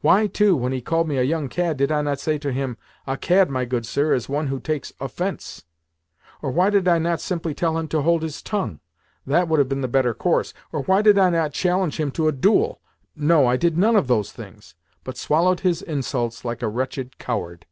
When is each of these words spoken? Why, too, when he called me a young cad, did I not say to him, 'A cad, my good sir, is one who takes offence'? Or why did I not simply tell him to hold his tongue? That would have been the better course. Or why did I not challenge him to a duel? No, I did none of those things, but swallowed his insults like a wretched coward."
Why, 0.00 0.26
too, 0.26 0.56
when 0.56 0.72
he 0.72 0.80
called 0.80 1.06
me 1.06 1.18
a 1.18 1.22
young 1.22 1.50
cad, 1.50 1.76
did 1.76 1.92
I 1.92 2.00
not 2.00 2.18
say 2.18 2.38
to 2.38 2.50
him, 2.50 2.78
'A 3.06 3.18
cad, 3.18 3.50
my 3.50 3.66
good 3.66 3.84
sir, 3.84 4.14
is 4.14 4.26
one 4.26 4.46
who 4.46 4.58
takes 4.58 4.94
offence'? 4.98 5.64
Or 6.40 6.50
why 6.50 6.70
did 6.70 6.88
I 6.88 6.96
not 6.96 7.20
simply 7.20 7.52
tell 7.52 7.76
him 7.76 7.86
to 7.88 8.00
hold 8.00 8.22
his 8.22 8.40
tongue? 8.40 8.80
That 9.26 9.48
would 9.48 9.58
have 9.58 9.68
been 9.68 9.82
the 9.82 9.86
better 9.86 10.14
course. 10.14 10.54
Or 10.72 10.80
why 10.84 11.02
did 11.02 11.18
I 11.18 11.28
not 11.28 11.52
challenge 11.52 12.00
him 12.00 12.10
to 12.12 12.26
a 12.26 12.32
duel? 12.32 12.80
No, 13.14 13.46
I 13.46 13.58
did 13.58 13.76
none 13.76 13.96
of 13.96 14.06
those 14.06 14.32
things, 14.32 14.74
but 15.04 15.18
swallowed 15.18 15.60
his 15.60 15.82
insults 15.82 16.42
like 16.42 16.62
a 16.62 16.68
wretched 16.68 17.18
coward." 17.18 17.66